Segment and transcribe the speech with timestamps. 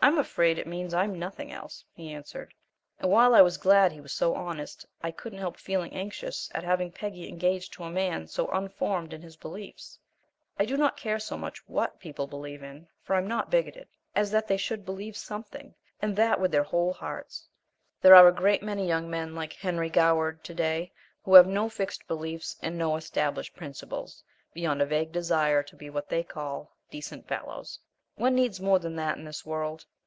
[0.00, 2.54] "I'm afraid it means I'm nothing else," he answered;
[3.00, 6.62] and while I was glad he was so honest, I couldn't help feeling anxious at
[6.62, 9.98] having Peggy engaged to a man so unformed in his beliefs.
[10.60, 12.64] I do not care so much WHAT people believe,
[13.02, 16.62] for I am not bigoted, as that they should believe SOMETHING, and that with their
[16.62, 17.48] whole hearts.
[18.00, 20.92] There are a great many young men like Henry Goward, to day,
[21.24, 24.22] who have no fixed beliefs and no established principles
[24.54, 27.80] beyond a vague desire to be what they call "decent fellows."
[28.14, 29.84] One needs more than that in this world.